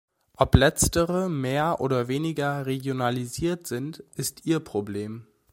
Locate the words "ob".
0.35-0.55